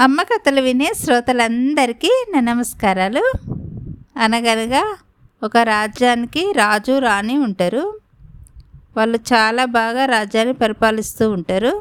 అమ్మ 0.00 0.22
కథలు 0.22 0.60
వినే 0.60 0.94
శ్రోతలందరికీ 0.94 2.26
నా 2.34 2.40
నమస్కారాలు. 2.40 3.32
అనగనగా 4.16 4.96
ఒక 5.42 5.56
రాజ్యానికి 5.56 6.52
రాజు 6.52 6.98
రాణి 6.98 7.38
ఉంటారు. 7.38 8.00
వాళ్ళు 8.96 9.18
చాలా 9.32 9.64
బాగా 9.64 10.04
రాజ్యాన్ని 10.04 10.54
పరిపాలిస్తూ 10.54 11.30
ఉంటారు. 11.30 11.80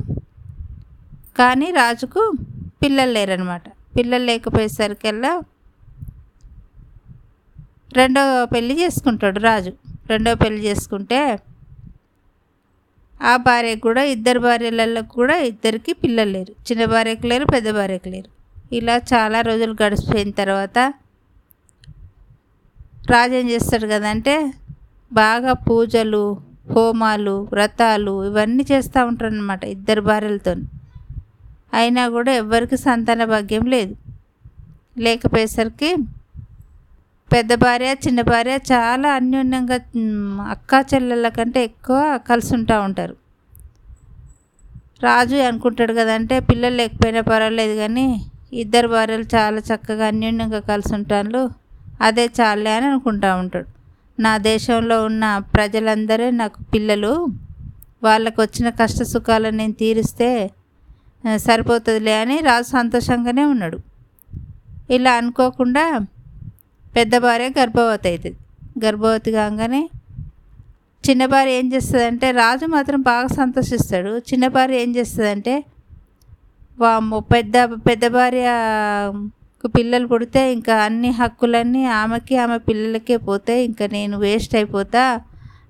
కానీ 1.38 1.72
రాజుకు 1.72 2.32
పిల్లలు 2.84 3.12
లేరనమాట 3.12 3.64
పిల్లలు 3.98 4.24
లేకపోయేసరికల్లా 4.24 5.42
రెండో 7.94 8.46
పెళ్ళి 8.46 8.82
చేసుకుంటాడు 8.82 9.40
రాజు. 9.40 9.74
రెండో 10.08 10.36
పెళ్ళి 10.36 10.66
చేసుకుంటే 10.66 11.40
ఆ 13.22 13.38
భార్యకు 13.38 13.82
కూడా 13.82 14.04
ఇద్దరు 14.04 14.40
భార్యలలో 14.40 15.02
కూడా 15.02 15.38
ఇద్దరికి 15.38 15.94
పిల్లలు 15.94 16.32
లేరు. 16.32 16.54
చిన్న 16.68 16.86
భార్యకు 16.86 17.28
లేరు 17.28 17.46
పెద్ద 17.46 17.70
భార్యకు 17.72 18.10
లేరు. 18.10 18.30
ఇలా 18.72 18.98
చాలా 18.98 19.42
రోజులు 19.42 19.76
గడిచిపోయిన 19.84 20.30
తర్వాత 20.30 20.94
రాజు 23.12 23.34
ఏం 23.34 23.50
చేస్తాడు 23.50 23.88
కదంటే 23.88 24.54
బాగా 25.14 25.54
పూజలు 25.54 26.38
హోమాలు 26.70 27.48
వ్రతాలు 27.54 28.26
ఇవన్నీ 28.26 28.66
చేస్తూ 28.72 29.06
ఉంటారు 29.06 29.28
అనమాట 29.28 29.64
ఇద్దరు 29.64 30.02
భార్యలతో 30.02 30.54
అయినా 31.74 32.10
కూడా 32.10 32.32
ఎవ్వరికి 32.32 32.78
సంతాన 32.78 33.26
భాగ్యం 33.26 33.66
లేదు. 33.66 33.96
లేకపోయేసరికి 35.00 35.96
పెద్ద 37.32 37.54
భార్య 37.54 37.90
చిన్న 38.06 38.22
భార్య 38.22 38.56
చాలా 38.72 39.10
అన్యోన్యంగా 39.12 39.78
అక్కా 40.50 40.80
చెల్లెళ్ళ 40.92 41.28
కంటే 41.28 41.64
ఎక్కువ 41.64 42.00
కలిసి 42.30 42.52
ఉంటా 42.56 42.76
ఉంటారు. 42.82 43.16
రాజు 45.04 45.36
అనుకుంటాడు 45.48 45.94
కదంటే 45.94 46.36
పిల్లలు 46.40 46.76
లేకపోయినా 46.76 47.22
పర్వాలేదు 47.22 47.76
కానీ 47.76 48.06
ఇద్దరు 48.54 48.88
భార్యలు 48.88 49.28
చాలా 49.36 49.62
చక్కగా 49.70 50.08
అన్యోన్యంగా 50.08 50.60
కలిసి 50.70 50.94
ఉంటాను 50.96 51.42
అదే 52.02 52.26
చాలే 52.40 52.72
అని 52.78 52.86
అనుకుంటా 52.86 53.36
ఉంటాడు. 53.36 53.68
నా 54.20 54.34
దేశంలో 54.50 54.98
ఉన్న 55.06 55.26
ప్రజలందరే 55.56 56.28
నాకు 56.42 56.60
పిల్లలు. 56.74 57.14
వాళ్ళకు 58.04 58.40
వచ్చిన 58.42 58.70
కష్ట 58.80 59.04
సుఖాలను 59.04 59.58
నేను 59.58 59.74
తీరిస్తే 59.74 60.30
సరిపోతుందిలే 61.46 62.16
అని 62.24 62.36
రాజు 62.40 62.68
సంతోషంగానే 62.70 63.46
ఉన్నాడు. 63.54 63.78
ఇలా 64.90 65.14
అనుకోకుండా 65.22 65.86
పెద్ద 66.96 67.18
భార్య 67.18 67.48
గర్భవతి 67.60 68.08
అవుతుంది 68.10 68.38
గర్భవతి 68.86 69.32
కాగానే 69.32 69.82
చిన్న 71.04 71.24
భార్య 71.26 71.60
ఏం 71.60 71.68
చేస్తుందంటే 71.74 72.28
రాజు 72.32 72.66
మాత్రం 72.66 73.00
బాగా 73.02 73.28
సంతోషిస్తాడు. 73.40 74.12
చిన్న 74.30 74.46
భార్య 74.48 74.78
ఏం 74.84 74.92
చేస్తుందంటే 74.96 75.54
వాము 76.80 77.18
పెద్ద 77.34 77.58
పెద్ద 77.88 78.06
భార్యకు 78.08 79.68
పిల్లలు 79.76 80.08
పుడితే 80.08 80.42
ఇంకా 80.54 80.76
అన్ని 80.86 81.10
హక్కులన్నీ 81.10 81.84
ఆమెకి 82.00 82.36
ఆమె 82.38 82.58
పిల్లలకే 82.70 83.18
పోతే 83.28 83.56
ఇంకా 83.66 83.86
నేను 83.88 84.16
వేస్ట్ 84.18 84.56
అయిపోతా. 84.56 85.04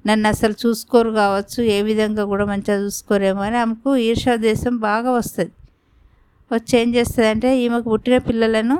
నన్ను 0.07 0.27
అసలు 0.29 0.55
చూసుకోరు 0.63 1.11
కావచ్చు. 1.21 1.59
ఏ 1.75 1.81
విధంగా 1.81 2.23
కూడా 2.25 2.45
మంచిగా 2.45 2.77
చూసుకోరేమో 2.85 3.41
అని 3.41 3.57
ఆమెకు 3.57 3.91
ఈర్షా 4.07 4.35
దేశం 4.49 4.73
బాగా 4.89 5.11
వస్తుంది. 5.11 5.53
వచ్చి 6.51 6.73
ఏం 6.81 6.89
చేస్తుందంటే 6.95 7.51
ఈమెకు 7.65 7.87
పుట్టిన 7.89 8.17
పిల్లలను 8.29 8.77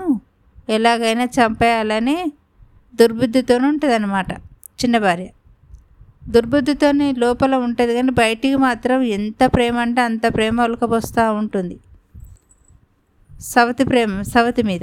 ఎలాగైనా 0.70 1.24
చంపేయాలని 1.24 2.32
దుర్బుద్ధితో 2.96 3.56
ఉంటుంది 3.56 3.96
అనమాట 3.96 4.32
చిన్న 4.82 4.98
భార్య. 4.98 5.28
దుర్బుద్ధితోని 6.30 7.14
లోపల 7.14 7.56
ఉంటుంది 7.56 7.94
కానీ 7.94 8.12
బయటికి 8.12 8.56
మాత్రం 8.56 9.02
ఎంత 9.02 9.46
ప్రేమ 9.46 9.78
అంటే 9.78 10.02
అంత 10.02 10.22
ప్రేమ 10.36 10.62
ఉలకపోస్తూ 10.62 11.34
ఉంటుంది. 11.34 11.78
సవతి 13.40 13.84
ప్రేమ 13.84 14.22
సవతి 14.22 14.64
మీద. 14.64 14.80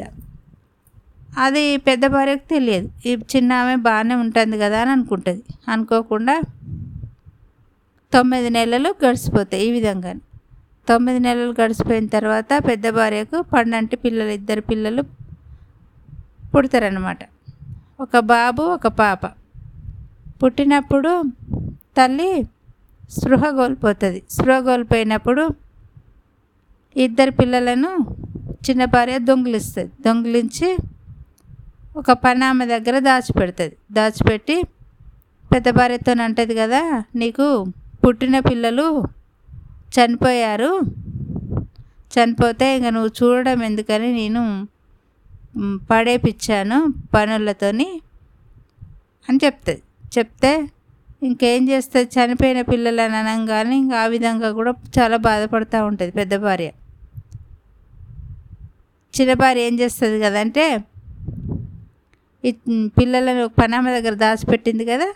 అది 1.38 1.76
పెద్ద 1.76 2.06
భార్యకు 2.06 2.48
తెలియదు. 2.50 2.90
ఈ 3.06 3.18
చిన్న 3.36 3.52
ఆమె 3.52 3.76
బాగానే 3.76 4.14
ఉంటుంది 4.14 4.58
కదా 4.58 4.80
అని 4.80 4.90
అనుకుంటుంది. 4.90 5.42
అనుకోకుండా 5.68 6.40
తొమ్మిది 8.12 8.50
నెలలు 8.50 8.94
గడిచిపోతాయి 9.06 9.64
ఈ 9.66 9.70
విధంగా 9.70 10.14
తొమ్మిది 10.88 11.18
నెలలు 11.18 11.54
గడిచిపోయిన 11.62 12.06
తర్వాత 12.06 12.46
పెద్ద 12.68 12.90
భార్యకు 12.90 13.42
పన్నంటి 13.42 13.96
పిల్లలు 13.96 14.30
ఇద్దరు 14.30 14.60
పిల్లలు 14.60 15.02
పుడతారనమాట 16.54 17.18
ఒక 18.00 18.18
బాబు 18.18 18.62
ఒక 18.62 18.86
పాప. 18.86 19.26
పుట్టినప్పుడు 20.42 21.22
తల్లి 21.96 22.42
స్పృహ 23.10 23.50
కోల్పోతుంది. 23.50 24.22
స్పృహ 24.30 24.58
కోల్పోయినప్పుడు 24.60 25.50
ఇద్దరు 26.96 27.30
పిల్లలను 27.30 28.06
చిన్న 28.70 28.84
భార్య 28.84 29.18
దొంగిలిస్తుంది. 29.18 29.90
దొంగిలించి 30.00 30.76
ఒక 31.96 32.12
పనామ 32.12 32.64
దగ్గర 32.64 32.98
దాచిపెడుతుంది. 32.98 33.76
దాచిపెట్టి 33.92 34.62
పెద్ద 35.52 35.70
భార్యతో 35.70 36.22
అంటది 36.22 36.54
కదా 36.54 37.04
నీకు 37.16 37.66
పుట్టిన 38.06 38.38
పిల్లలు 38.38 39.04
చనిపోయారు. 39.96 40.80
చనిపోతే 42.12 42.76
ఇంక 42.76 42.86
నువ్వు 42.86 43.10
చూడడం 43.22 43.62
ఎందుకని 43.62 44.12
నేను 44.12 44.68
పడేపిచ్చాను 45.90 46.78
పనులతోని 47.14 47.88
అని 49.28 49.38
చెప్తుంది 49.44 49.82
చెప్తే 50.18 50.52
ఇంకేం 51.22 51.68
చేస్తుంది? 51.68 52.08
చనిపోయిన 52.14 52.60
పిల్లలని 52.60 53.16
అనగానే 53.16 53.76
ఇంకా 53.76 53.96
ఆ 54.02 54.06
విధంగా 54.06 54.50
కూడా 54.52 54.72
చాలా 54.98 55.16
బాధపడుతూ 55.16 55.84
ఉంటుంది 55.86 56.12
పెద్ద 56.12 56.34
భార్య. 56.36 56.70
చిన్న 59.14 59.32
భార్య 59.32 59.60
ఏం 59.60 59.80
చేస్తుంది 59.80 60.20
కదంటే 60.20 60.64
ఈ 62.44 62.52
పిల్లలను 62.98 63.44
ఒక 63.44 63.52
పనామ 63.62 63.90
దగ్గర 63.90 64.14
దాచిపెట్టింది 64.14 64.84
కదా 64.84 65.08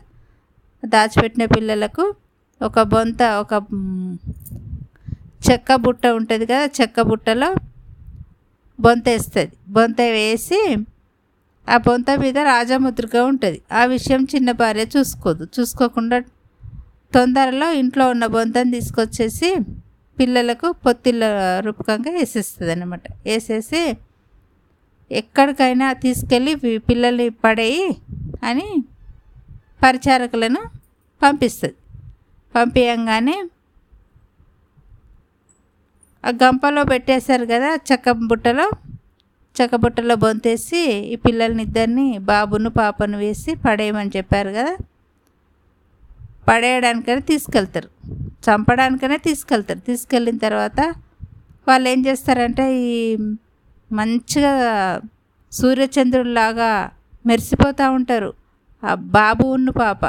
దాచిపెట్టిన 0.84 1.44
పిల్లలకు 1.44 2.04
ఒక 2.62 2.82
బొంత 2.82 3.22
ఒక 3.22 3.54
చెక్క 5.50 5.74
బుట్ట 5.76 6.06
ఉంటుంది 6.06 6.46
కదా 6.46 6.66
చెక్క 6.78 7.00
బుట్టలో 7.02 7.48
బొంత 8.80 9.08
వేస్తుంది. 9.08 9.52
బొంత 9.68 10.00
వేసి 10.00 10.76
ఆ 11.68 11.76
బొంత 11.76 12.10
మీద 12.20 12.38
రాజముద్రగా 12.38 13.24
ఉంటుంది. 13.24 13.60
ఆ 13.72 13.84
విషయం 13.84 14.26
చిన్న 14.34 14.50
భార్య 14.52 14.84
చూసుకోదు. 14.96 15.48
చూసుకోకుండా 15.60 16.18
తొందరలో 17.14 17.72
ఇంట్లో 17.72 18.10
ఉన్న 18.10 18.26
బొంతను 18.26 18.70
తీసుకొచ్చేసి 18.70 19.56
పిల్లలకు 20.18 20.72
పొత్తిళ్ళ 20.72 21.24
రూపకంగా 21.60 22.10
వేసేస్తుంది 22.10 22.72
అనమాట 22.72 23.00
వేసేసి 23.26 23.96
ఎక్కడికైనా 25.10 25.92
తీసుకెళ్ళి 25.92 26.54
పిల్లల్ని 26.78 27.28
పడేయి 27.30 27.88
అని 28.42 28.68
పరిచారకులను 29.82 30.62
పంపిస్తుంది. 31.22 31.74
పంపించగానే 32.54 33.36
ఆ 36.24 36.28
గంపలో 36.28 36.84
పెట్టేశారు 36.84 37.44
కదా 37.44 37.78
చెక్క 37.92 38.10
బుట్టలో. 38.10 38.70
చెక్క 39.56 39.76
బుట్టలో 39.76 40.16
బొంతేసి 40.16 40.80
ఈ 41.12 41.16
పిల్లల్ని 41.16 41.62
ఇద్దరిని 41.62 42.18
బాబును 42.18 42.70
పాపను 42.70 43.18
వేసి 43.18 43.54
పడేయమని 43.54 44.10
చెప్పారు 44.16 44.48
కదా. 44.48 44.76
పడేయడానికనే 46.48 47.20
తీసుకెళ్తారు. 47.20 47.88
చంపడానికనే 48.46 49.16
తీసుకెళ్తారు. 49.16 49.78
తీసుకెళ్ళిన 49.78 50.36
తర్వాత 50.36 50.80
వాళ్ళు 51.68 51.88
ఏం 51.88 52.06
చేస్తారంటే 52.06 52.64
ఈ 52.80 53.16
మంచిగా 53.92 54.52
సూర్యచంద్రుడిలాగా 55.52 56.90
మెరిసిపోతూ 57.26 57.92
ఉంటారు. 57.92 58.34
ఆ 58.84 58.94
బాబు 58.94 59.46
ఉన్న 59.46 59.70
పాప 59.70 60.04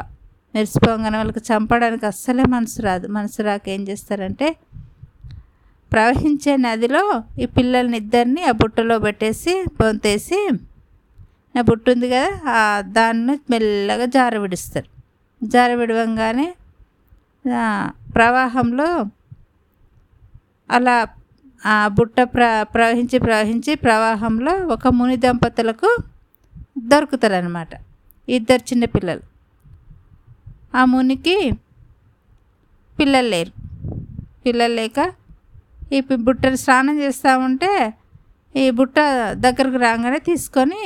మెరిసిపోగానే 0.56 1.18
వాళ్ళకి 1.18 1.40
చంపడానికి 1.40 2.06
అస్సలే 2.06 2.44
మనసు 2.44 2.82
రాదు. 2.82 3.08
మనసు 3.08 3.42
రాక 3.42 3.70
ఏం 3.70 3.88
చేస్తారంటే 3.88 4.56
ప్రవహించే 5.92 6.54
నదిలో 6.58 7.04
ఈ 7.40 7.46
పిల్లల్నిద్దరిని 7.58 8.42
ఆ 8.44 8.54
బుట్టలో 8.62 9.00
పెట్టేసి 9.00 9.54
పొంతేసి 9.80 10.40
నా 11.56 11.62
బుట్ట 11.62 11.90
ఉంది 11.90 12.08
కదా 12.10 12.30
ఆ 12.54 12.62
దాన్ని 12.90 13.36
మెల్లగా 13.50 14.06
జార 14.16 14.34
విడుస్తారు. 14.38 14.90
జార 15.42 15.70
విడవంగానే 15.74 16.48
ప్రవాహంలో 18.16 18.88
అలా 20.70 20.96
ఆ 21.62 21.76
బుట్ట 21.88 22.18
ప్ర 22.34 22.44
ప్రవహించి 22.74 23.18
ప్రవహించి 23.20 23.76
ప్రవాహంలో 23.76 24.54
ఒక 24.68 24.88
ముని 24.98 25.18
దంపతులకు 25.18 25.90
దొరుకుతారనమాట 26.88 27.72
ఇద్దరు 28.28 28.64
చిన్నపిల్లలు 28.70 29.24
ఆ 30.76 30.84
మునికి 30.86 31.36
పిల్లలు 32.98 33.30
లేరు. 33.30 33.52
పిల్లలు 34.46 34.74
లేక 34.74 35.00
ఈ 35.94 36.00
బుట్ట 36.16 36.48
స్నానం 36.56 37.00
చేస్తూ 37.00 37.40
ఉంటే 37.40 37.72
ఈ 38.56 38.70
బుట్ట 38.70 39.00
దగ్గరకు 39.34 39.78
రాగానే 39.78 40.20
తీసుకొని 40.20 40.82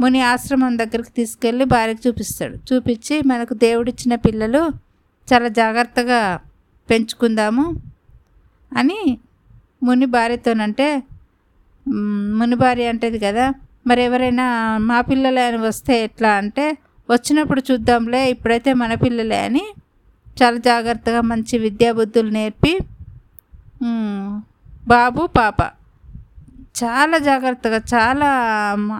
ముని 0.00 0.20
ఆశ్రమం 0.22 0.78
దగ్గరికి 0.78 1.10
తీసుకెళ్ళి 1.10 1.64
భార్యకు 1.64 2.08
చూపిస్తాడు. 2.08 2.56
చూపించి 2.68 3.22
మనకు 3.22 3.54
దేవుడిచ్చిన 3.54 4.14
పిల్లలు 4.14 4.62
చాలా 5.32 5.48
జాగ్రత్తగా 5.48 6.20
పెంచుకుందాము 6.88 7.64
అని 8.72 9.18
ముని 9.82 10.06
భార్యతోనంటే 10.06 11.02
ముని 12.38 12.54
భార్య 12.54 12.88
అంటేది 12.88 13.18
కదా 13.18 13.54
మరి 13.86 14.02
ఎవరైనా 14.02 14.46
మా 14.78 15.00
పిల్లలే 15.00 15.40
అని 15.40 15.58
వస్తే 15.58 16.04
ఎట్లా 16.04 16.30
అంటే 16.32 16.64
వచ్చినప్పుడు 17.10 17.62
చూద్దాంలే 17.70 18.30
ఇప్పుడైతే 18.30 18.72
మన 18.72 18.94
పిల్లలే 18.94 19.36
అని 19.44 19.64
చాలా 20.42 20.56
జాగ్రత్తగా 20.56 21.20
మంచి 21.20 21.58
విద్యాబుద్ధులు 21.58 22.30
నేర్పి 22.30 22.72
బాబు 24.88 25.26
పాప. 25.26 25.56
చాలా 26.84 27.18
జాగ్రత్తగా 27.18 27.76
చాలా 27.76 28.26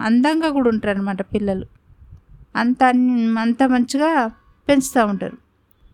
అందంగా 0.03 0.49
కూడా 0.49 0.69
ఉంటారు 0.69 0.97
అనమాట 0.97 1.21
పిల్లలు. 1.21 1.65
అంత 2.55 2.83
అన్- 2.83 3.39
అంత 3.39 3.63
మంచిగా 3.63 4.31
పెంచుతూ 4.69 5.05
ఉంటారు. 5.05 5.37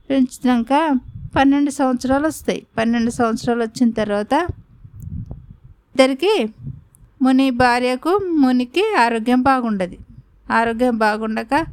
పెంచినాక 0.09 0.99
పన్నెండు 1.35 1.69
సంవత్సరాలు 1.69 2.27
వస్తాయి. 2.27 2.67
పన్నెండు 2.77 3.11
సంవత్సరాలు 3.11 3.63
వచ్చిన 3.63 3.91
తర్వాత 3.91 4.33
ఇద్దరికి 4.33 6.49
ముని 7.21 7.49
భార్యకు 7.49 8.21
మునికి 8.25 8.83
ఆరోగ్యం 8.99 9.41
బాగుండదు. 9.41 9.97
ఆరోగ్యం 10.51 10.97
బాగుండక 10.97 11.65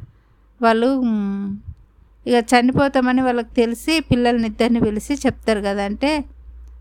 వాళ్ళు 0.61 1.03
ఇక 2.27 2.45
చనిపోతామని 2.53 3.21
వాళ్ళకి 3.21 3.53
తెలిసి 3.53 3.99
పిల్లల్ని 3.99 4.47
ఇద్దరిని 4.47 4.79
పిలిచి 4.79 5.17
చెప్తారు 5.25 5.59
కదా 5.59 5.83
అంటే 5.83 6.25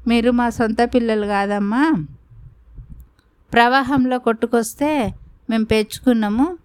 మీరు 0.06 0.30
మా 0.30 0.50
సొంత 0.50 0.76
పిల్లలు 0.94 1.26
కాదమ్మా. 1.26 2.06
ప్రవాహంలో 3.52 4.18
కొట్టుకొస్తే 4.18 5.14
మేము 5.50 5.64
పెంచుకున్నాము. 5.64 6.58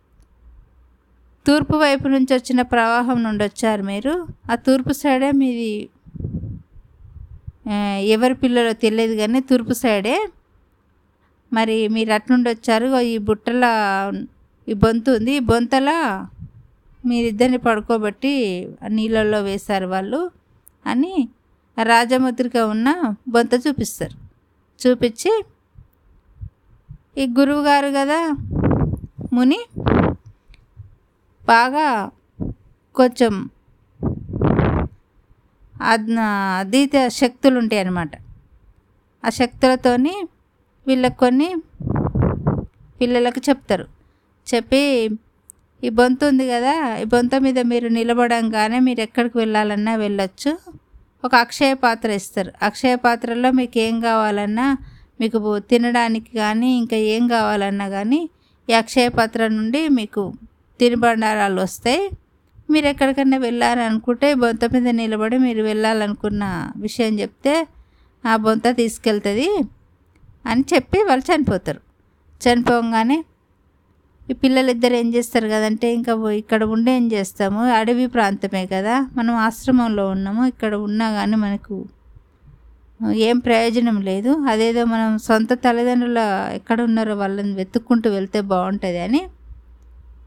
తూర్పు 1.48 1.76
వైపు 1.78 2.08
నుంచి 2.08 2.34
వచ్చిన 2.34 2.62
ప్రవాహం 2.62 3.24
నుండి 3.24 3.44
వచ్చారు 3.44 3.84
మీరు. 3.84 4.28
ఆ 4.52 4.56
తూర్పు 4.56 4.94
సైడే 4.94 5.32
మీది 5.32 5.90
ఎవరి 8.10 8.34
పిల్లలో 8.34 8.74
తెలియదు 8.74 9.16
కానీ 9.16 9.40
తూర్పు 9.40 9.74
సైడే. 9.74 10.28
మరి 11.54 11.88
మీరు 11.88 12.14
అట్నుండి 12.14 12.50
వచ్చారు. 12.50 13.00
ఈ 13.00 13.18
బుట్టల 13.18 13.66
ఈ 14.70 14.74
బొంతు 14.74 15.12
ఉంది. 15.12 15.34
ఈ 15.34 15.40
బొంతల 15.40 15.90
మీరిద్దరిని 17.06 17.58
పడుకోబెట్టి 17.58 18.34
నీళ్ళల్లో 18.90 19.42
వేశారు 19.42 19.88
వాళ్ళు 19.88 20.32
అని 20.86 21.30
రాజముద్రిక 21.84 22.58
ఉన్న 22.58 23.16
బొంత 23.28 23.54
చూపిస్తారు. 23.68 24.30
చూపించి 24.88 25.46
ఈ 27.18 27.28
గురువు 27.40 27.64
గారు 27.64 27.88
కదా 27.88 28.36
ముని 29.34 29.66
బాగా 31.48 32.12
కొంచెం 32.96 33.50
అద్- 35.82 37.08
శక్తులు 37.08 37.60
ఉంటాయి 37.60 37.80
అన్నమాట. 37.80 38.12
ఆ 39.26 39.30
శక్తులతోని 39.30 40.28
వీళ్ళకి 40.88 41.18
కొన్ని 41.18 41.56
పిల్లలకు 43.02 43.42
చెప్తారు. 43.50 43.88
చెప్పి 44.56 45.10
ఈ 45.84 45.90
బొంత 45.90 46.24
ఉంది 46.24 46.50
కదా 46.50 46.98
ఈ 46.98 47.04
బొంత 47.04 47.36
మీద 47.36 47.60
మీరు 47.60 47.88
నిలబడంగానే 47.88 48.80
మీరు 48.80 49.02
ఎక్కడికి 49.02 49.38
వెళ్ళాలన్నా 49.38 49.96
వెళ్ళొచ్చు. 49.96 50.60
ఒక 51.24 51.36
అక్షయ 51.36 51.74
పాత్ర 51.74 52.10
ఇస్తారు. 52.12 52.52
అక్షయ 52.62 52.96
పాత్రలో 52.96 53.52
మీకు 53.52 53.78
ఏం 53.80 53.96
కావాలన్నా 54.00 54.68
మీకు 55.22 55.60
తినడానికి 55.60 56.32
కానీ 56.38 56.70
ఇంకా 56.78 56.98
ఏం 57.14 57.28
కావాలన్నా 57.28 57.90
కానీ 57.90 58.30
ఈ 58.70 58.74
అక్షయ 58.74 59.08
పాత్ర 59.08 59.48
నుండి 59.48 59.82
మీకు 59.90 60.24
తినుబండారాలు 60.80 61.62
వస్తాయి. 61.62 62.04
మీరు 62.70 62.86
ఎక్కడికైనా 62.86 63.38
వెళ్ళాలనుకుంటే 63.38 64.34
బొంత 64.34 64.66
మీద 64.66 64.88
నిలబడి 65.02 65.38
మీరు 65.38 65.62
వెళ్ళాలనుకున్న 65.64 66.44
విషయం 66.78 67.20
చెప్తే 67.20 67.56
ఆ 68.24 68.36
బొంత 68.36 68.68
తీసుకెళ్తుంది 68.76 69.50
అని 70.46 70.64
చెప్పి 70.74 71.00
వాళ్ళు 71.04 71.26
చనిపోతారు. 71.32 71.82
చనిపోగానే 72.42 73.18
ఈ 74.30 74.34
పిల్లలిద్దరు 74.34 74.94
ఏం 74.94 75.14
చేస్తారు 75.14 75.48
కదంటే 75.48 75.94
ఇంకా 75.94 76.32
ఇక్కడ 76.32 76.64
ఉండి 76.64 76.92
ఏం 76.92 77.12
చేస్తాము? 77.12 77.62
అడవి 77.62 78.08
ప్రాంతమే 78.08 78.66
కదా. 78.66 79.10
మనం 79.16 79.34
ఆశ్రమంలో 79.36 80.08
ఉన్నాము. 80.10 80.46
ఇక్కడ 80.46 80.76
ఉన్నా 80.76 81.12
కానీ 81.12 81.36
మనకు 81.36 81.86
ఏం 83.16 83.40
ప్రయోజనం 83.40 84.02
లేదు. 84.02 84.32
అదేదో 84.50 84.86
మనం 84.86 85.18
సొంత 85.18 85.54
తల్లిదండ్రుల 85.54 86.50
ఎక్కడ 86.54 86.82
ఉన్నారో 86.82 87.16
వాళ్ళని 87.16 87.54
వెతుక్కుంటూ 87.54 88.10
వెళ్తే 88.10 88.42
బాగుంటుంది 88.42 89.00
అని 89.00 89.22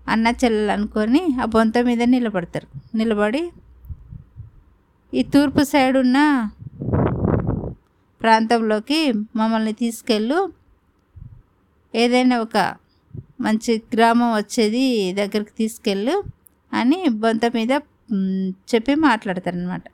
అన్న 0.09 0.27
చెల్లెలు 0.45 0.73
అనుకొని 0.73 1.23
ఆ 1.43 1.45
బొంత 1.45 1.79
మీద 1.79 2.03
నిలబడతారు. 2.03 2.97
నిలబడి 2.97 3.43
ఈ 5.15 5.23
తూర్పు 5.23 5.63
సైడ్ 5.63 5.97
ఉన్న 5.97 6.49
ప్రాంతంలోకి 8.21 9.13
మమ్మల్ని 9.13 9.73
తీసుకెళ్ళు. 9.73 10.53
ఏదైనా 11.95 12.39
ఒక 12.39 12.82
మంచి 13.43 13.73
గ్రామం 13.95 14.31
వచ్చేది 14.37 14.85
దగ్గరికి 15.13 15.53
తీసుకెళ్ళు 15.59 16.15
అని 16.73 16.99
బొంత 17.23 17.45
మీద 17.55 17.73
చెప్పి 18.71 18.95
మాట్లాడతారనమాట 19.09 19.85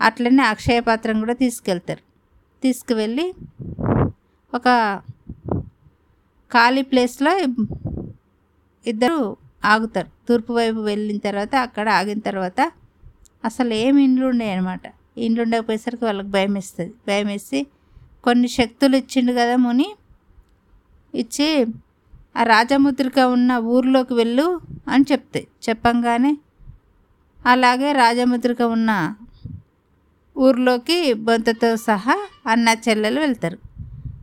అట్లనే 0.00 0.42
అక్షయ 0.52 0.80
పాత్రం 0.80 1.16
కూడా 1.20 1.34
తీసుకెళ్తారు. 1.34 2.02
తీసుకువెళ్ళి 2.62 3.26
ఒక 4.52 4.68
ఖాళీ 6.50 6.82
ప్లేస్లో 6.82 7.32
ఇద్దరు 8.84 9.18
ఆగుతారు. 9.64 10.10
తూర్పు 10.28 10.52
వైపు 10.52 10.80
వెళ్ళిన 10.80 11.18
తర్వాత 11.18 11.54
అక్కడ 11.66 11.86
ఆగిన 11.98 12.20
తర్వాత 12.20 12.60
అసలు 13.44 13.72
ఏమి 13.82 14.00
ఇండ్లు 14.04 14.24
ఉండేవి 14.26 14.52
అనమాట 14.52 14.86
ఇండ్లు 15.18 15.42
ఉండకపోయేసరికి 15.42 16.04
వాళ్ళకి 16.04 16.30
భయం 16.36 16.52
వేస్తుంది. 16.54 16.92
భయం 17.08 17.26
వేసి 17.26 17.60
కొన్ని 18.24 18.48
శక్తులు 18.48 18.94
ఇచ్చిండు 18.96 19.32
కదా 19.32 19.54
ముని 19.56 19.88
ఇచ్చి 21.14 21.48
ఆ 22.36 22.42
రాజముద్రిక 22.42 23.18
ఉన్న 23.20 23.56
ఊర్లోకి 23.56 24.14
వెళ్ళు 24.14 24.60
అని 24.88 25.04
చెప్తాయి 25.12 25.46
చెప్పంగానే 25.68 26.32
అలాగే 27.46 27.92
రాజముద్రిక 27.92 28.62
ఉన్న 28.62 28.90
ఊర్లోకి 30.36 31.14
బొంతతో 31.14 31.76
సహా 31.76 32.16
అన్న 32.46 32.68
చెల్లెలు 32.88 33.20
వెళ్తారు. 33.20 33.58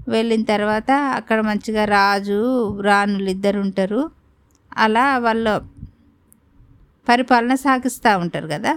వెళ్ళిన 0.09 0.44
తర్వాత 0.44 0.92
అక్కడ 0.92 1.42
మంచిగా 1.42 1.86
రాజు 1.86 2.39
రాణులు 2.81 3.30
ఇద్దరు 3.30 3.59
ఉంటారు. 3.59 4.01
అలా 4.77 5.18
వాళ్ళు 5.18 5.53
పరిపాలన 7.07 7.56
సాగిస్తూ 7.56 8.18
ఉంటారు 8.18 8.48
కదా. 8.48 8.74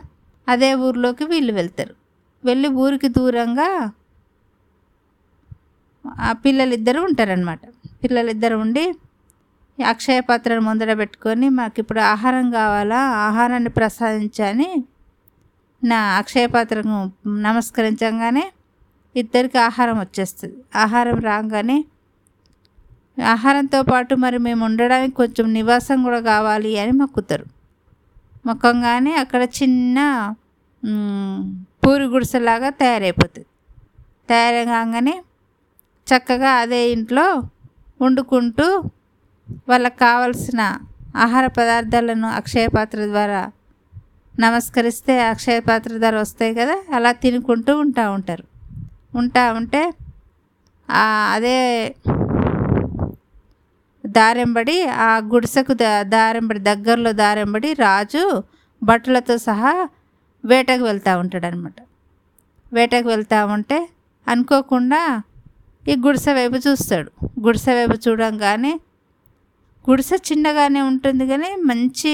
అదే 0.48 0.74
ఊర్లోకి 0.74 1.24
వీళ్ళు 1.24 1.52
వెళ్తారు. 1.52 1.94
వెళ్ళి 2.44 2.68
ఊరికి 2.68 3.08
దూరంగా 3.08 3.68
ఆ 6.20 6.32
పిల్లలిద్దరూ 6.32 7.02
ఉంటారనమాట 7.02 7.60
పిల్లలిద్దరు 8.04 8.56
ఉండి 8.56 8.84
అక్షయ 9.92 10.20
పాత్రను 10.20 10.60
ముందర 10.60 10.92
పెట్టుకొని 10.94 11.46
మాకు 11.48 11.76
ఇప్పుడు 11.80 12.00
ఆహారం 12.12 12.46
కావాలా? 12.50 13.00
ఆహారాన్ని 13.26 13.70
ప్రసాదించని 13.70 14.70
నా 15.82 15.98
అక్షయ 16.18 16.46
పాత్రకు 16.46 16.96
నమస్కరించగానే 17.46 18.44
ఇద్దరికి 19.14 19.58
ఆహారం 19.58 19.96
వచ్చేస్తుంది. 19.98 20.56
ఆహారం 20.74 21.18
రాగానే 21.20 21.78
ఆహారంతో 23.34 23.82
పాటు 23.82 24.12
మరి 24.14 24.38
మేము 24.38 24.62
ఉండడానికి 24.64 25.14
కొంచెం 25.14 25.46
నివాసం 25.52 25.98
కూడా 26.02 26.20
కావాలి 26.20 26.70
అని 26.78 26.92
మొక్కుతారు. 26.92 27.46
మొక్కంగానే 28.46 29.12
అక్కడ 29.14 29.42
చిన్న 29.58 29.98
పూరి 31.84 32.04
గుడిసెలాగా 32.04 32.70
తయారైపోతుంది. 32.80 33.48
తయారై 34.30 34.64
కాగానే 34.64 35.14
చక్కగా 36.06 36.50
అదే 36.52 36.80
ఇంట్లో 36.92 37.26
వండుకుంటూ 38.02 38.66
వాళ్ళకి 39.68 39.98
కావలసిన 39.98 40.60
ఆహార 41.16 41.46
పదార్థాలను 41.58 42.28
అక్షయ 42.40 42.66
పాత్ర 42.68 43.06
ద్వారా 43.06 43.40
నమస్కరిస్తే 44.34 45.14
అక్షయ 45.24 45.60
పాత్ర 45.60 45.92
ద్వారా 45.98 46.20
వస్తాయి 46.20 46.54
కదా 46.54 46.76
అలా 46.96 47.12
తినుకుంటూ 47.22 47.72
ఉంటా 47.78 48.10
ఉంటారు. 48.10 48.44
ఉంటా 49.14 49.52
ఉంటే 49.52 49.82
అదే 51.34 51.56
దారెంబడి 54.04 54.76
ఆ 55.06 55.10
గుడిసెకు 55.32 55.72
ద 55.72 55.86
దారెంబడి 56.14 56.60
దగ్గరలో 56.60 57.12
దారెంబడి 57.12 57.72
రాజు 57.84 58.22
బట్టలతో 58.82 59.38
సహా 59.38 59.72
వేటకు 60.44 60.84
వెళ్తూ 60.84 61.18
ఉంటాడనమాట 61.18 61.78
వేటకు 62.72 63.08
వెళ్తూ 63.08 63.46
ఉంటే 63.46 63.78
అనుకోకుండా 64.26 65.00
ఈ 65.84 65.94
గుడిసె 66.06 66.32
వైపు 66.32 66.58
చూస్తాడు. 66.68 67.10
గుడిసె 67.40 67.72
వైపు 67.74 67.96
చూడంగానే 68.08 68.72
గుడిసె 69.88 70.16
చిన్నగానే 70.16 70.80
ఉంటుంది 70.82 71.26
కానీ 71.26 71.56
మంచి 71.56 72.12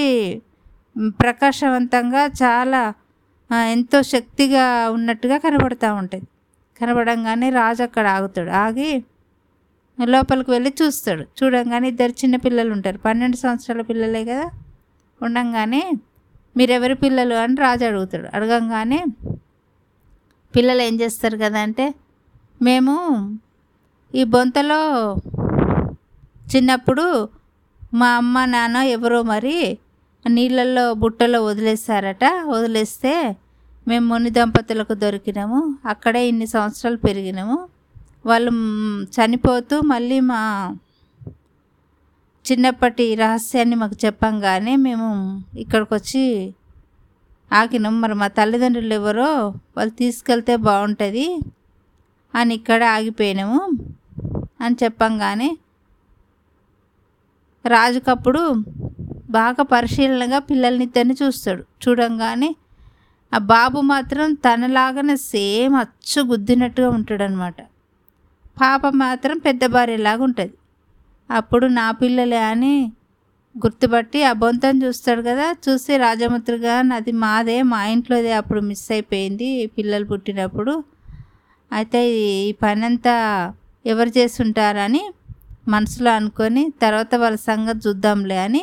ప్రకాశవంతంగా 1.09 2.27
చాలా 2.43 2.95
ఎంతో 3.71 4.03
శక్తిగా 4.03 4.91
ఉన్నట్టుగా 4.91 5.37
కనబడుతూ 5.39 5.95
ఉంటుంది. 5.95 6.27
కనబడంగానే 6.81 7.51
రాజు 7.51 7.83
అక్కడ 7.83 8.07
ఆగుతాడు. 8.07 8.51
ఆగి 8.51 9.05
లోపలికి 10.05 10.51
వెళ్ళి 10.51 10.75
చూస్తాడు. 10.83 11.25
చూడంగానే 11.39 11.89
ఇద్దరు 11.89 12.11
చిన్న 12.11 12.37
పిల్లలు 12.37 12.73
ఉంటారు. 12.73 12.99
పన్నెండు 12.99 13.37
సంవత్సరాల 13.37 13.83
పిల్లలే 13.83 14.25
కదా. 14.25 14.47
ఉండంగానే 15.21 15.83
మీరెవరి 16.57 16.95
పిల్లలు 16.95 17.35
అని 17.35 17.57
రాజు 17.61 17.85
అడుగుతాడు. 17.85 18.29
అడగంగానే 18.35 19.05
పిల్లలు 20.55 20.83
ఏం 20.83 20.95
చేస్తారు 21.01 21.37
కదా 21.37 21.61
అంటే 21.61 21.95
మేము 22.63 22.95
ఈ 24.15 24.25
బొంతలో 24.25 24.81
చిన్నప్పుడు 26.55 27.29
మా 27.95 28.09
అమ్మ 28.17 28.45
నాన్న 28.45 28.77
ఎవరో 28.77 29.23
మరి 29.23 29.79
నీళ్ళల్లో 30.25 30.93
బుట్టలో 30.93 31.45
వదిలేశారట. 31.45 32.25
వదిలేస్తే 32.47 33.37
మేము 33.87 34.07
ముని 34.09 34.31
దంపతులకు 34.31 34.95
దొరికినాము. 34.95 35.79
అక్కడే 35.87 36.29
ఇన్ని 36.29 36.47
సంవత్సరాలు 36.47 36.97
పెరిగినాము. 36.97 37.69
వాళ్ళు 38.27 38.51
చనిపోతూ 39.17 39.81
మళ్ళీ 39.81 40.21
మా 40.21 40.41
చిన్నప్పటి 42.53 43.15
రహస్యాన్ని 43.15 43.77
మాకు 43.77 44.07
చెప్పంగానే 44.07 44.77
మేము 44.77 45.09
ఇక్కడికి 45.59 45.95
వచ్చి 45.95 46.55
ఆగినాం. 47.53 48.01
మరి 48.01 48.15
మా 48.15 48.27
తల్లిదండ్రులు 48.27 48.95
ఎవరో 48.95 49.31
వాళ్ళు 49.77 49.93
తీసుకెళ్తే 49.93 50.57
బాగుంటుంది 50.57 51.29
అని 52.35 52.55
ఇక్కడ 52.55 52.85
ఆగిపోయినాము 52.85 53.61
అని 54.61 54.77
చెప్పంగానే 54.83 55.57
రాజుకప్పుడు 57.75 58.41
బాగా 59.31 59.63
పరిశీలనగా 59.63 60.39
పిల్లల్ని 60.39 60.85
ఇద్దరిని 60.85 61.15
చూస్తాడు. 61.23 61.63
చూడంగానే 61.85 62.51
ఆ 63.33 63.39
బాబు 63.39 63.79
మాత్రం 63.93 64.35
తనలాగానే 64.35 65.17
సేమ్ 65.33 65.75
అచ్చు 65.77 66.21
గుద్దినట్టుగా 66.23 66.89
ఉంటాడనమాట 66.89 67.59
పాప 68.61 68.87
మాత్రం 69.05 69.39
పెద్ద 69.39 69.67
భార్యలాగా 69.67 70.23
ఉంటుంది. 70.25 70.55
అప్పుడు 71.31 71.67
నా 71.67 71.87
పిల్లలే 71.91 72.41
అని 72.53 72.75
గుర్తుపట్టి 73.55 74.19
ఆ 74.23 74.33
బొంతం 74.33 74.83
చూస్తాడు 74.83 75.23
కదా 75.23 75.47
చూసి 75.65 75.93
రాజముద్రగా 75.97 76.75
అది 76.97 77.13
మాదే 77.25 77.59
మా 77.73 77.81
ఇంట్లోదే 77.87 78.33
అప్పుడు 78.33 78.61
మిస్ 78.61 78.87
అయిపోయింది 78.93 79.49
పిల్లలు 79.67 80.07
పుట్టినప్పుడు. 80.07 80.75
అయితే 81.71 82.01
ఈ 82.49 82.53
పని 82.63 82.85
అంతా 82.85 83.15
ఎవరు 83.85 84.11
చేస్తుంటారని 84.19 85.03
మనసులో 85.67 86.11
అనుకొని 86.11 86.63
తర్వాత 86.83 87.15
వాళ్ళ 87.15 87.37
సంగతి 87.51 87.81
చూద్దాంలే 87.89 88.39
అని 88.39 88.63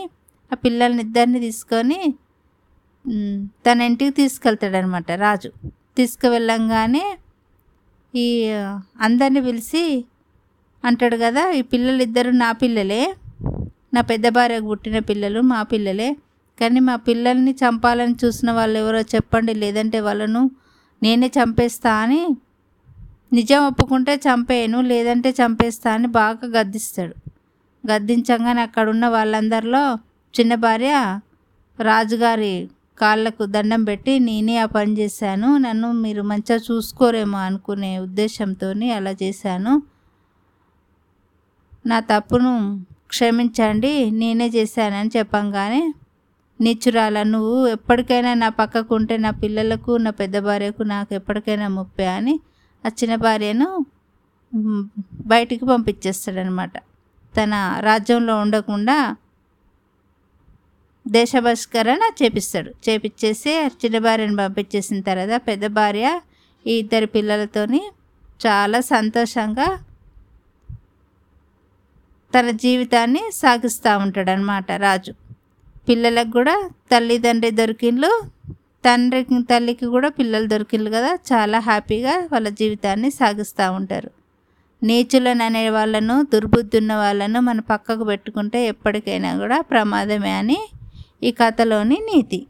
ఆ 0.51 0.57
పిల్లల్ని 0.65 1.01
ఇద్దరిని 1.01 1.39
తీసుకొని 1.39 1.99
తన 3.65 3.77
ఇంటికి 3.81 4.11
తీసుకెళ్తాడనమాట 4.11 5.11
రాజు. 5.23 5.49
తీసుకువెళ్ళంగానే 5.97 7.05
ఈ 8.13 8.25
అందరిని 8.99 9.41
పిలిచి 9.41 9.83
అంటాడు 10.83 11.17
కదా 11.17 11.43
ఈ 11.51 11.61
పిల్లలు 11.73 12.01
ఇద్దరు 12.03 12.31
నా 12.43 12.49
పిల్లలే. 12.61 13.01
నా 13.93 14.01
పెద్ద 14.01 14.27
భార్యకు 14.29 14.67
పుట్టిన 14.67 14.97
పిల్లలు 15.09 15.39
మా 15.51 15.59
పిల్లలే. 15.73 16.09
కానీ 16.57 16.79
మా 16.79 16.95
పిల్లల్ని 17.07 17.53
చంపాలని 17.61 18.15
చూసిన 18.23 18.49
వాళ్ళు 18.51 18.77
ఎవరో 18.79 19.01
చెప్పండి 19.13 19.53
లేదంటే 19.53 19.99
వాళ్ళను 19.99 20.41
నేనే 21.01 21.29
చంపేస్తా 21.37 21.91
అని 22.03 22.21
నిజం 23.33 23.61
ఒప్పుకుంటే 23.65 24.13
చంపేయను 24.25 24.79
లేదంటే 24.81 25.29
చంపేస్తా 25.31 25.89
అని 25.93 26.07
బాగా 26.17 26.47
గద్దిస్తాడు. 26.55 27.15
గద్దించంగానే 27.83 28.61
అక్కడున్న 28.61 29.05
వాళ్ళందరిలో 29.07 29.83
చిన్న 30.33 30.53
భార్య 30.55 30.91
రాజుగారి 31.79 32.53
కాళ్ళకు 32.97 33.43
దండం 33.45 33.81
పెట్టి 33.83 34.13
నేనే 34.19 34.55
ఆ 34.57 34.65
పని 34.65 34.91
చేశాను 34.97 35.57
నన్ను 35.57 35.89
మీరు 36.03 36.23
మంచిగా 36.23 36.57
చూసుకోరేమో 36.67 37.39
అనుకునే 37.39 37.91
ఉద్దేశంతో 37.99 38.69
అలా 38.97 39.13
చేశాను. 39.23 39.73
నా 41.85 41.99
తప్పును 42.11 42.53
క్షమించండి 43.07 43.93
నేనే 44.21 44.47
చేశానని 44.49 45.11
చెప్పంగానే 45.17 45.81
నిచ్చురాల 46.59 47.19
నువ్వు 47.33 47.57
ఎప్పటికైనా 47.67 48.31
నా 48.33 48.49
పక్కకు 48.59 48.91
ఉంటే 48.95 49.15
నా 49.17 49.31
పిల్లలకు 49.43 49.91
నా 49.97 50.11
పెద్ద 50.21 50.37
భార్యకు 50.39 50.83
నాకు 50.83 51.11
ఎప్పటికైనా 51.15 51.67
ముప్పే 51.77 52.07
అని 52.17 52.35
ఆ 52.83 52.89
చిన్న 52.99 53.15
భార్యను 53.15 53.67
బయటికి 55.25 55.65
పంపించేస్తాడనమాట. 55.65 56.73
తన 57.33 57.53
రాజ్యంలో 57.79 58.33
ఉండకుండా 58.37 58.97
దేశ 61.05 61.31
బహిష్కరణ 61.39 62.01
చేపిస్తాడు 62.19 62.71
చేపించేసి 62.85 63.53
చిన్న 63.81 63.97
భార్యను 63.97 64.37
పంపించేసిన 64.37 64.99
తర్వాత 65.01 65.41
పెద్ద 65.47 65.65
భార్య 65.79 66.07
ఈ 66.65 66.73
ఇద్దరు 66.79 67.05
పిల్లలతోని 67.05 67.81
చాలా 68.45 68.79
సంతోషంగా 68.93 69.67
తన 72.33 72.49
జీవితాన్ని 72.63 73.23
సాగిస్తూ 73.33 73.97
ఉంటాడనమాట 73.97 74.71
రాజు. 74.85 75.11
పిల్లలకు 75.89 76.31
కూడా 76.31 76.55
తల్లిదండ్రి 76.91 77.51
దొరికిండ్లు 77.51 78.11
తండ్రికి 78.85 79.43
తల్లికి 79.43 79.85
కూడా 79.85 80.09
పిల్లలు 80.09 80.47
దొరికిల్లు 80.47 80.89
కదా. 80.89 81.15
చాలా 81.15 81.59
హ్యాపీగా 81.59 82.29
వాళ్ళ 82.33 82.49
జీవితాన్ని 82.49 83.11
సాగిస్తూ 83.11 83.71
ఉంటారు. 83.71 84.11
నీచులను 84.83 85.43
అనే 85.43 85.69
వాళ్ళను 85.69 86.27
దుర్బుద్ధి 86.33 86.77
ఉన్న 86.77 86.93
వాళ్ళను 86.93 87.39
మన 87.39 87.59
పక్కకు 87.59 88.03
పెట్టుకుంటే 88.03 88.67
ఎప్పటికైనా 88.67 89.37
కూడా 89.37 89.61
ప్రమాదమే 89.61 90.31
అని 90.31 90.57
ఈ 91.23 91.31
కథలోని 91.31 91.95
నీతి. 91.95 92.45